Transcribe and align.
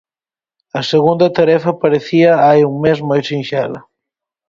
A 0.79 0.81
segunda 0.91 1.27
tarefa 1.37 1.71
parecía 1.83 2.31
hai 2.45 2.59
un 2.69 2.75
mes 2.83 2.99
moi 3.09 3.21
sinxela. 3.29 3.79